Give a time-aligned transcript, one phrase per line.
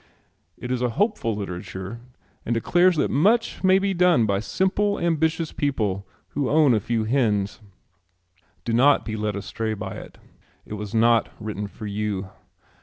[0.57, 1.99] It is a hopeful literature
[2.43, 7.03] and declares that much may be done by simple ambitious people who own a few
[7.03, 7.61] hens.
[8.65, 10.17] Do not be led astray by it.
[10.65, 12.31] It was not written for you.